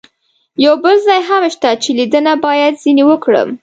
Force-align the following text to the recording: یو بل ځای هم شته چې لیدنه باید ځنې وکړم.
یو 0.65 0.73
بل 0.83 0.95
ځای 1.07 1.19
هم 1.29 1.43
شته 1.53 1.69
چې 1.81 1.89
لیدنه 1.97 2.33
باید 2.45 2.73
ځنې 2.83 3.03
وکړم. 3.07 3.49